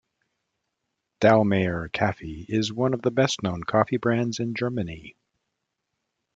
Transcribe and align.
"Dallmayr 1.21 1.91
Kaffee" 1.91 2.47
is 2.49 2.73
one 2.73 2.95
of 2.95 3.03
the 3.03 3.11
best-known 3.11 3.61
coffee 3.65 3.97
brands 3.97 4.39
in 4.39 4.55
Germany. 4.55 5.15